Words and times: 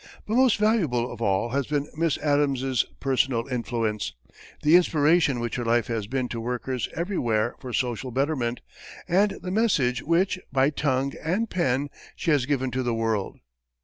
But 0.25 0.33
most 0.33 0.57
valuable 0.57 1.11
of 1.11 1.21
all 1.21 1.49
has 1.49 1.67
been 1.67 1.87
Miss 1.95 2.17
Addams's 2.17 2.85
personal 2.99 3.47
influence, 3.49 4.13
the 4.63 4.75
inspiration 4.75 5.39
which 5.39 5.57
her 5.57 5.63
life 5.63 5.85
has 5.89 6.07
been 6.07 6.27
to 6.29 6.41
workers 6.41 6.89
everywhere 6.95 7.53
for 7.59 7.71
social 7.71 8.09
betterment, 8.09 8.61
and 9.07 9.37
the 9.43 9.51
message 9.51 10.01
which, 10.01 10.39
by 10.51 10.71
tongue 10.71 11.13
and 11.23 11.51
pen, 11.51 11.89
she 12.15 12.31
has 12.31 12.47
given 12.47 12.71
to 12.71 12.81
the 12.81 12.95
world. 12.95 13.41